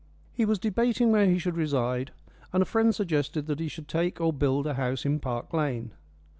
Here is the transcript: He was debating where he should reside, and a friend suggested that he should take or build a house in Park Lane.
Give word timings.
He 0.33 0.45
was 0.45 0.57
debating 0.57 1.11
where 1.11 1.27
he 1.27 1.37
should 1.37 1.57
reside, 1.57 2.09
and 2.51 2.63
a 2.63 2.65
friend 2.65 2.95
suggested 2.95 3.45
that 3.45 3.59
he 3.59 3.67
should 3.67 3.87
take 3.87 4.19
or 4.19 4.33
build 4.33 4.65
a 4.65 4.73
house 4.73 5.05
in 5.05 5.19
Park 5.19 5.53
Lane. 5.53 5.91